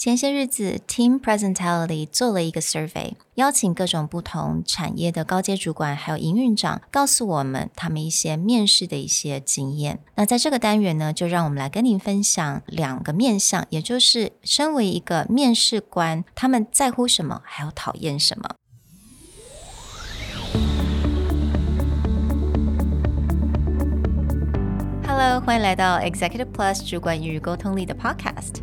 [0.00, 9.98] 前些日子，Team Presentality 做了一个 survey，邀请各种不同产业的高阶主管还有营运长，告诉我们他们一些面试的一些经验。
[10.14, 18.54] 那在这个单元呢，就让我们来跟您分享两个面向，也就是身为一个面试官，他们在乎什么，还有讨厌什么。
[25.06, 28.62] Hello，欢迎来到 Executive Plus 主管与沟通力的 Podcast。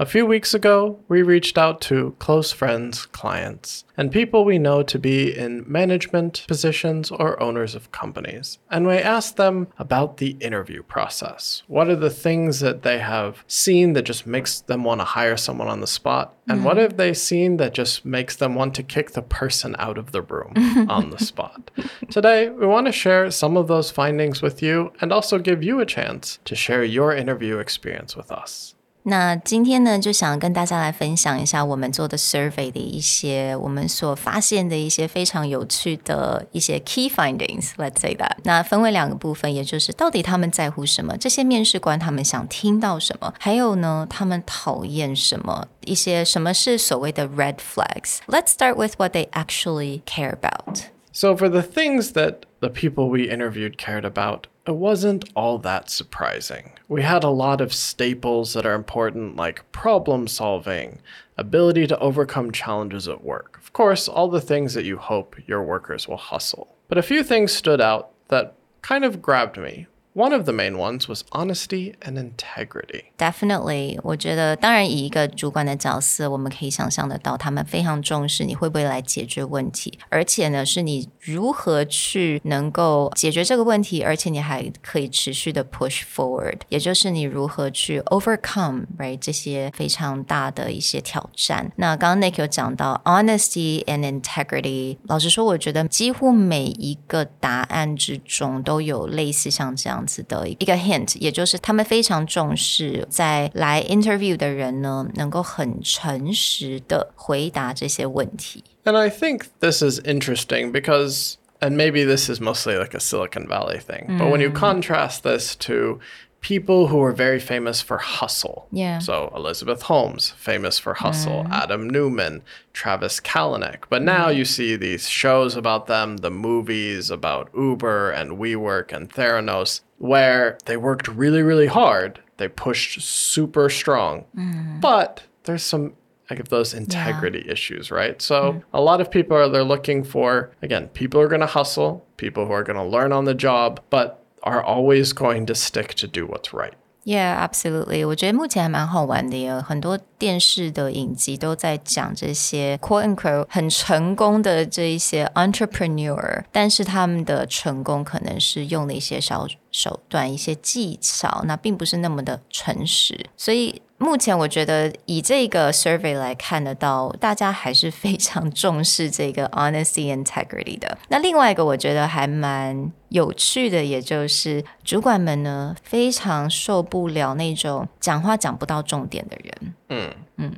[0.00, 4.82] A few weeks ago, we reached out to close friends, clients, and people we know
[4.82, 8.58] to be in management positions or owners of companies.
[8.70, 11.64] And we asked them about the interview process.
[11.66, 15.36] What are the things that they have seen that just makes them want to hire
[15.36, 16.34] someone on the spot?
[16.48, 16.66] And mm-hmm.
[16.66, 20.12] what have they seen that just makes them want to kick the person out of
[20.12, 20.54] the room
[20.88, 21.70] on the spot?
[22.08, 25.78] Today, we want to share some of those findings with you and also give you
[25.78, 28.74] a chance to share your interview experience with us.
[29.04, 37.70] 那今天呢，就想跟大家来分享一下我们做的 survey 的一些我们所发现的一些非常有趣的一些 key findings。
[37.78, 38.36] Let's say that。
[38.44, 48.18] 那分为两个部分，也就是到底他们在乎什么，这些面试官他们想听到什么，还有呢，他们讨厌什么，一些什么是所谓的 red flags。
[48.26, 50.82] Let's start with what they actually care about.
[51.12, 55.90] So for the things that the people we interviewed cared about it wasn't all that
[55.90, 56.72] surprising.
[56.86, 61.00] We had a lot of staples that are important, like problem solving,
[61.36, 63.58] ability to overcome challenges at work.
[63.60, 66.76] Of course, all the things that you hope your workers will hustle.
[66.88, 70.77] But a few things stood out that kind of grabbed me one of the main
[70.77, 73.03] ones was honesty and integrity.
[73.17, 91.69] Definitely，我觉得当然以一个主管的角色，我们可以想象得到，他们非常重视你会不会来解决问题，而且呢，是你如何去能够解决这个问题，而且你还可以持续的 push forward，也就是你如何去 overcome right 这些非常大的一些挑战。
[91.75, 99.98] 那刚刚 Nick 有讲到 honesty and integrity，老实说，我觉得几乎每一个答案之中都有类似像这样。
[99.99, 108.63] 样子的一个 hint，也就是他们非常重视在来 interview 的人呢，能够很诚实的回答这些问题。
[108.83, 113.79] And I think this is interesting because, and maybe this is mostly like a Silicon Valley
[113.79, 114.19] thing, mm.
[114.19, 114.53] but when you mm.
[114.53, 115.99] contrast this to
[116.40, 118.66] people who were very famous for hustle.
[118.72, 118.98] Yeah.
[118.98, 121.44] So Elizabeth Holmes, famous for hustle.
[121.44, 121.50] Mm.
[121.50, 122.42] Adam Neumann,
[122.72, 123.84] Travis Kalanick.
[123.90, 124.36] But now mm.
[124.36, 130.58] you see these shows about them, the movies about Uber and WeWork and Theranos, where
[130.64, 132.20] they worked really, really hard.
[132.38, 134.24] They pushed super strong.
[134.34, 134.80] Mm.
[134.80, 135.94] But there's some
[136.30, 137.52] like those integrity yeah.
[137.52, 138.22] issues, right?
[138.22, 138.62] So mm.
[138.72, 142.46] a lot of people are they're looking for again, people are going to hustle, people
[142.46, 146.07] who are going to learn on the job, but are always going to stick to
[146.07, 146.73] do what's right.
[147.03, 148.03] Yeah, absolutely.
[148.05, 163.80] 我觉得目前还蛮好玩的耶，很多 电视的影集都在讲这些 quote unquote 很成功的这一些 entrepreneur，但是他们的成功可能是用了一些小手段、一些技巧，那并不是那么的诚实，所以。
[164.02, 170.96] 目前我觉得以这个 survey 来看得到，大家还是非常重视这个 honesty integrity 的。
[171.10, 179.74] 那另外一个我觉得还蛮有趣的，也就是主管们呢非常受不了那种讲话讲不到重点的人。
[179.92, 180.54] 嗯嗯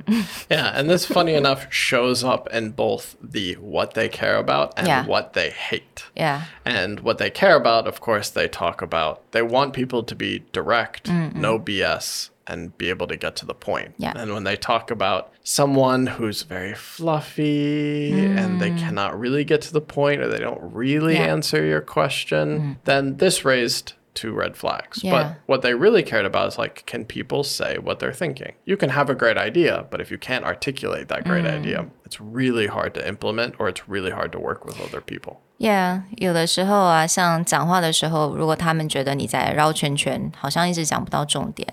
[0.49, 4.87] ，Yeah, and this funny enough shows up in both the what they care about and
[4.87, 5.05] yeah.
[5.05, 6.05] what they hate.
[6.15, 6.43] Yeah.
[6.63, 9.19] And what they care about, of course, they talk about.
[9.31, 11.35] They want people to be direct, mm -mm.
[11.35, 13.93] no BS and be able to get to the point.
[13.97, 14.13] Yeah.
[14.15, 18.37] And when they talk about someone who's very fluffy mm.
[18.37, 18.79] and they mm.
[18.79, 21.33] cannot really get to the point or they don't really yeah.
[21.33, 22.77] answer your question, mm.
[22.83, 25.02] then this raised two red flags.
[25.04, 25.12] Yeah.
[25.12, 28.54] But what they really cared about is like, can people say what they're thinking?
[28.64, 31.52] You can have a great idea, but if you can't articulate that great mm.
[31.52, 35.40] idea, it's really hard to implement or it's really hard to work with other people.
[35.58, 41.66] Yeah，有的时候啊，像讲话的时候，如果他们觉得你在绕圈圈，好像一直讲不到重点，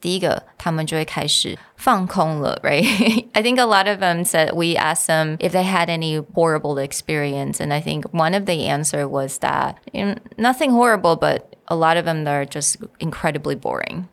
[0.00, 3.26] 第一个，他们就会开始放空了，right?
[3.32, 6.78] I think a lot of them said we asked them if they had any horrible
[6.78, 11.42] experience, and I think one of the answer was that you know, nothing horrible, but
[11.66, 14.04] a lot of them are just incredibly boring.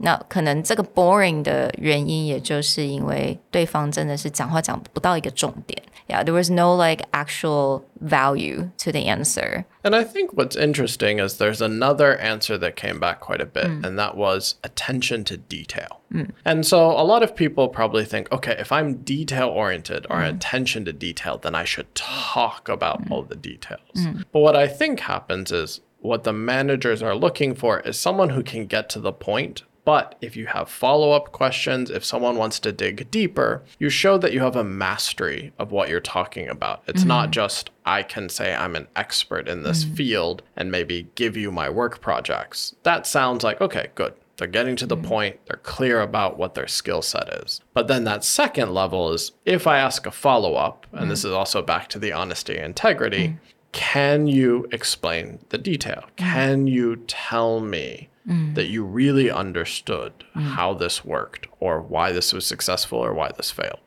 [0.00, 5.82] 那可能这个 boring 的原因，也就是因为对方真的是讲话讲不到一个重点。
[6.06, 9.64] Yeah, there was no like actual value to the answer.
[9.82, 13.66] And I think what's interesting is there's another answer that came back quite a bit,
[13.82, 16.00] and that was attention to detail.
[16.44, 20.86] And so a lot of people probably think, okay, if I'm detail oriented or attention
[20.86, 24.06] to detail, then I should talk about all the details.
[24.32, 28.43] But what I think happens is what the managers are looking for is someone who
[28.43, 32.59] can get to the point but if you have follow up questions, if someone wants
[32.61, 36.83] to dig deeper, you show that you have a mastery of what you're talking about.
[36.87, 37.09] It's mm-hmm.
[37.09, 39.95] not just, I can say I'm an expert in this mm.
[39.95, 42.75] field and maybe give you my work projects.
[42.83, 44.13] That sounds like, okay, good.
[44.37, 45.03] They're getting to the mm.
[45.03, 47.61] point, they're clear about what their skill set is.
[47.73, 51.09] But then that second level is if I ask a follow up, and mm.
[51.09, 53.37] this is also back to the honesty and integrity,
[53.73, 56.05] can you explain the detail?
[56.15, 58.09] Can you tell me
[58.54, 63.50] that you really understood how this worked or why this was successful or why this
[63.50, 63.78] failed?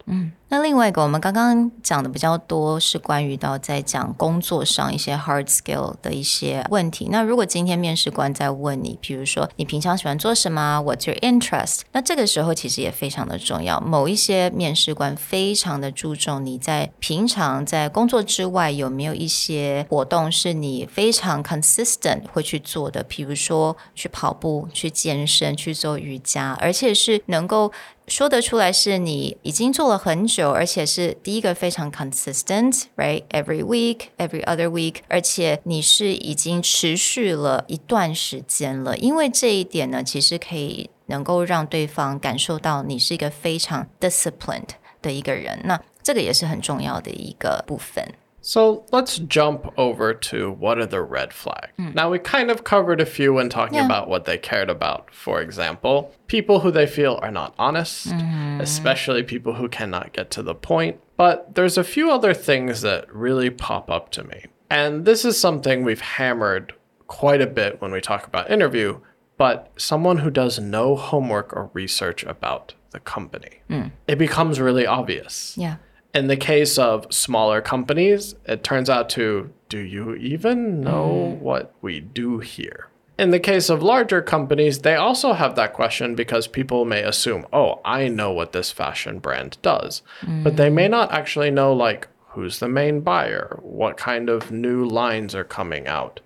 [0.49, 7.07] 那另外一个，我们刚刚讲的比较多是关于到在讲工作上一些 hard skill 的一些问题。
[7.09, 11.81] 那如果今天面试官在问你，比如说你平常喜欢做什么，What's your interest？
[11.93, 13.79] 那这个时候其实也非常的重要。
[13.79, 27.70] 某一些面试官非常的注重你在平常在工作之外有没有一些活动是你非常 consistent 会去做的，比如说去跑 跑步、去健身、去做瑜伽，而且是能够
[28.08, 38.96] 说得出来是你已经做了很久，而且是第一个非常 consistent，right？Every week, every other week，而且你是已经持续了一段时间了。
[38.98, 44.70] 因为这一点呢，其实可以能够让对方感受到你是一个非常 disciplined
[45.00, 45.60] 的一个人。
[45.62, 48.04] 那这个也是很重要的一个部分。
[48.46, 51.72] So let's jump over to what are the red flags.
[51.78, 51.90] Hmm.
[51.94, 53.86] Now, we kind of covered a few when talking Yeah.
[53.86, 55.12] about what they cared about.
[55.12, 58.60] For example, people who they feel are not honest, mm-hmm.
[58.60, 61.00] especially people who cannot get to the point.
[61.16, 64.44] But there's a few other things that really pop up to me.
[64.70, 66.72] And this is something we've hammered
[67.08, 69.00] quite a bit when we talk about interview,
[69.38, 73.60] but someone who does no homework or research about the company.
[73.68, 73.88] Hmm.
[74.06, 75.54] It becomes really obvious.
[75.58, 75.76] Yeah.
[76.16, 81.44] In the case of smaller companies, it turns out to do you even know hmm.
[81.44, 82.88] what we do here?
[83.18, 87.46] In the case of larger companies, they also have that question because people may assume,
[87.52, 90.00] oh, I know what this fashion brand does.
[90.42, 90.92] But they may hmm.
[90.92, 93.59] not actually know, like, who's the main buyer?
[93.61, 96.21] What kind of new lines are coming out?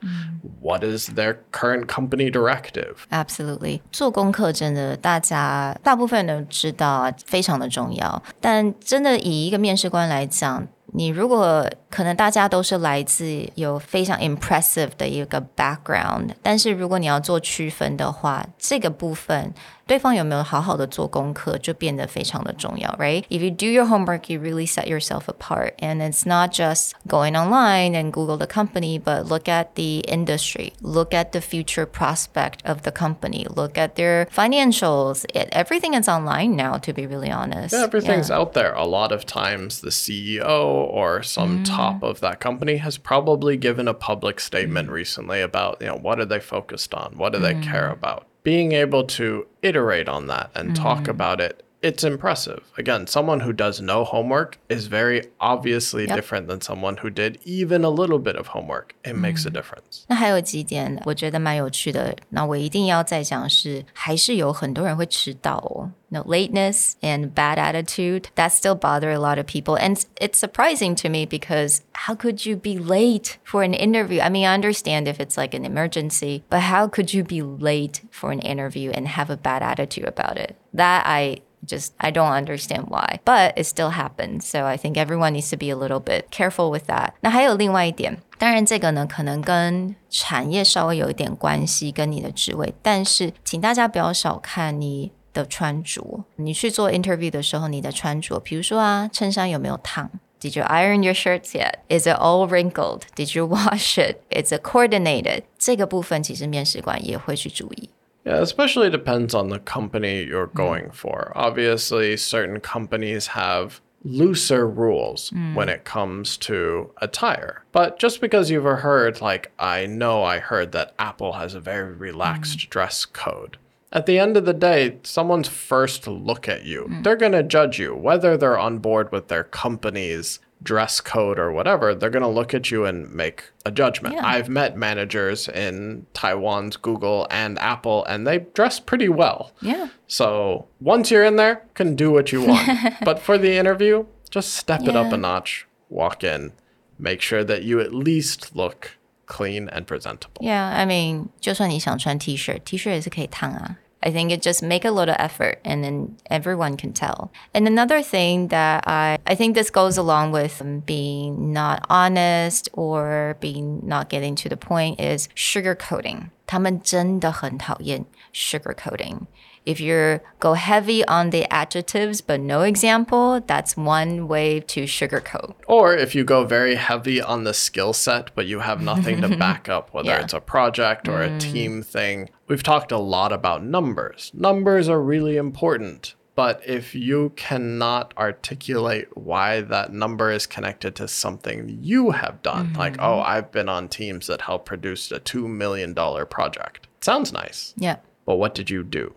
[0.62, 2.98] What is their current company directive?
[3.10, 8.22] Absolutely，做功课真的大家大部分人都知道啊，非常的重要。
[8.40, 19.54] 但真的以一个面试官来讲，你如果 可能大家都是来自有非常 impressive 的一个 background，但是如果你要做区分的话，这个部分
[19.88, 23.24] 对方有没有好好的做功课就变得非常的重要，right?
[23.30, 27.34] If you do your homework, you really set yourself apart, and it's not just going
[27.34, 32.66] online and Google the company, but look at the industry, look at the future prospect
[32.66, 35.24] of the company, look at their financials.
[35.36, 37.74] It, everything is online now, to be really honest.
[37.74, 38.40] Yeah, everything's Yeah.
[38.40, 38.74] out there.
[38.74, 43.89] A lot of times, the CEO or some top of that company has probably given
[43.89, 47.17] a public statement recently about, you know, what are they focused on?
[47.17, 47.93] What do they care mm.
[47.93, 48.27] about?
[48.43, 51.09] Being able to iterate on that and talk mm.
[51.09, 52.62] about it, it's impressive.
[52.78, 56.16] Again, someone who does no homework is very obviously Yep.
[56.16, 58.96] different than someone who did even a little bit of homework.
[59.04, 60.04] It makes a difference.
[60.08, 65.92] 那还有几点我觉得蛮有趣的，那我一定要再讲是，还是有很多人会迟到哦。
[66.10, 70.96] No lateness and bad attitude that still bother a lot of people, and it's- it's surprising
[71.02, 74.22] to me because how could you be late for an interview?
[74.22, 78.02] I mean, I understand if it's like an emergency, but how could you be late
[78.12, 80.56] for an interview and have a bad attitude about it?
[80.74, 84.46] That I just I don't understand why, but it still happens.
[84.46, 87.14] So I think everyone needs to be a little bit careful with that.
[87.22, 95.12] 那还有另外一点，当然这个呢可能跟产业稍微有一点关系，跟你的职位，但是请大家不要小看你。
[95.36, 100.10] 的穿着，你去做 interview 的时候，你的穿着，比如说啊，衬衫有没有烫？
[100.40, 101.80] Did you iron your shirts yet?
[101.90, 103.02] Is it all wrinkled?
[103.18, 104.20] Did you wash it?
[104.30, 105.42] Is it coordinated?
[105.60, 107.90] 这个部分其实面试官也会去注意。
[108.25, 110.55] Yeah, especially depends on the company you're mm.
[110.55, 111.33] going for.
[111.35, 115.55] Obviously, certain companies have looser rules mm.
[115.55, 117.65] when it comes to attire.
[117.73, 121.95] But just because you've heard, like, I know I heard that Apple has a very
[121.95, 122.71] relaxed mm.
[122.71, 123.57] dress code.
[123.93, 127.81] At the end of the day, someone's first look at you, they're going to judge
[127.81, 132.28] you, whether they're on board with their company's dress code or whatever, they're going to
[132.30, 134.16] look at you and make a judgment.
[134.16, 134.26] Yeah.
[134.26, 139.52] I've met managers in Taiwan's Google and Apple, and they dress pretty well.
[139.62, 139.90] Yeah.
[140.08, 142.68] So once you're in there, can do what you want.
[143.04, 145.16] but for the interview, just step it up Yeah.
[145.16, 146.54] a notch, walk in,
[146.98, 148.98] make sure that you at least look
[149.28, 150.42] clean and presentable.
[150.42, 153.78] Yeah, I mean，就算你想穿 T 恤，T 恤也是可以烫啊。
[154.04, 157.32] I think it just make a little effort and then everyone can tell.
[157.56, 162.70] And another thing that I I think this goes along with um, being not honest
[162.74, 166.30] or being not getting to the point is sugarcoating.
[166.46, 169.26] 他们真的很讨厌 sugarcoating.
[169.71, 175.55] If you go heavy on the adjectives but no example, that's one way to sugarcoat.
[175.67, 179.37] Or if you go very heavy on the skill set, but you have nothing to
[179.47, 180.23] back up, whether Yeah.
[180.23, 181.41] it's a project or a mm.
[181.41, 182.31] team thing.
[182.49, 184.33] We've talked a lot about numbers.
[184.35, 186.15] Numbers are really important.
[186.35, 192.69] But if you cannot articulate why that number is connected to something you have done,
[192.69, 192.79] mm-hmm.
[192.79, 196.89] like, oh, I've been on teams that helped produce a $2 million project.
[197.01, 197.75] Sounds nice.
[197.77, 197.97] Yeah.
[198.25, 199.15] But what did you do?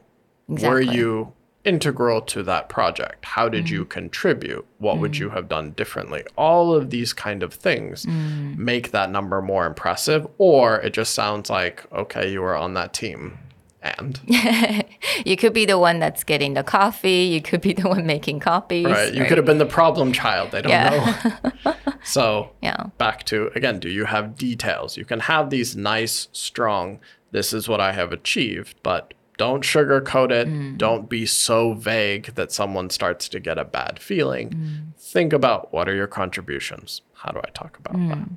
[0.50, 0.70] Exactly.
[0.70, 1.34] Were you
[1.64, 3.26] integral to that project?
[3.26, 3.90] How did you mm.
[3.90, 4.66] contribute?
[4.80, 5.34] What would you mm.
[5.34, 6.24] have done differently?
[6.36, 8.58] All of these kind of things mm.
[8.58, 12.94] make that number more impressive, or it just sounds like, okay, you were on that
[12.94, 13.40] team.
[13.82, 14.20] And
[15.26, 17.24] You could be the one that's getting the coffee.
[17.24, 18.86] You could be the one making copies.
[18.86, 20.52] right, you could have been the problem child.
[20.52, 21.42] They don't Yeah.
[21.66, 21.74] know.
[22.04, 22.88] so Yeah.
[22.98, 24.98] back to again, do you have details?
[24.98, 27.00] You can have these nice, strong,
[27.32, 30.48] this is what I have achieved, but don't sugarcoat it.
[30.48, 30.78] Mm.
[30.78, 34.50] Don't be so vague that someone starts to get a bad feeling.
[34.50, 34.96] Mm.
[34.98, 37.02] Think about what are your contributions?
[37.14, 38.10] How do I talk about mm.
[38.10, 38.30] that?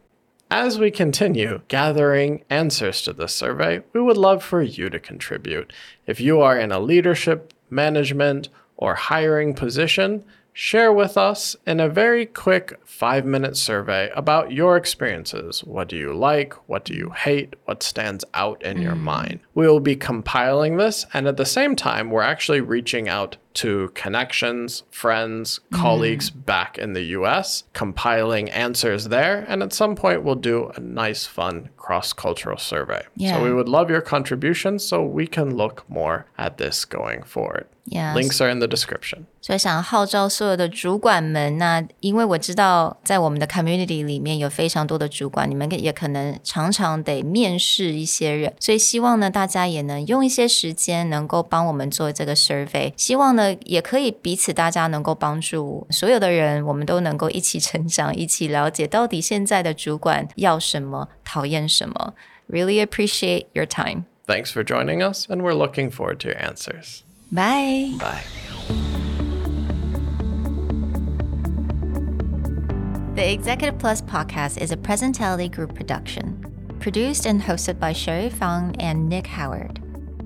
[0.48, 5.72] As we continue gathering answers to this survey, we would love for you to contribute.
[6.06, 10.24] If you are in a leadership, management, or hiring position,
[10.58, 15.62] share with us in a very quick five minute survey about your experiences.
[15.62, 16.54] What do you like?
[16.66, 17.54] What do you hate?
[17.66, 19.00] What stands out in your mm.
[19.00, 19.40] mind?
[19.54, 23.89] We will be compiling this, and at the same time, we're actually reaching out to
[23.93, 29.45] connections, friends, colleagues back in the US, compiling answers there.
[29.47, 33.03] And at some point, we'll do a nice, fun cross cultural survey.
[33.15, 33.37] Yeah.
[33.37, 37.65] So we would love your contributions so we can look more at this going forward.
[37.83, 38.15] Yes.
[38.15, 39.25] Links are in the description.
[39.41, 62.13] 所以想号召所有的主管们，那因为我知道在我们的 community 里面有非常多的主管，你们也可能常常得面试一些人，所以希望呢大家也能用一些时间能够帮我们做这个 survey，希望 呢也可以彼此大家能够帮助所有的人，我们都能够一起成长，一起了解到底现在的主管要什么，讨厌什么。
[62.49, 64.05] Really appreciate your time.
[64.27, 67.03] Thanks for joining us, and we're looking forward to your answers.
[67.31, 67.97] Bye.
[67.97, 68.23] Bye.
[73.15, 76.45] The Executive Plus podcast is a Presentality Group production,
[76.79, 79.79] produced and hosted by Sherry Fang and Nick Howard.